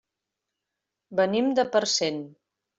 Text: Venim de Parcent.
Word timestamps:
Venim 1.21 1.53
de 1.61 1.69
Parcent. 1.79 2.21